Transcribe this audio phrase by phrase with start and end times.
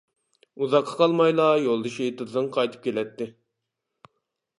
[0.63, 3.29] ئۇزاققا قالمايلا يولدىشى ئېتىزدىن قايتىپ كېلەتتى.